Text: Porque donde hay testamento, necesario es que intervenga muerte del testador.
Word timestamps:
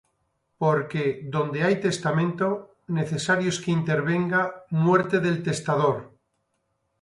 Porque 0.61 1.03
donde 1.33 1.61
hay 1.65 1.75
testamento, 1.87 2.47
necesario 2.99 3.49
es 3.49 3.59
que 3.63 3.69
intervenga 3.79 4.65
muerte 4.71 5.19
del 5.19 5.43
testador. 5.43 5.97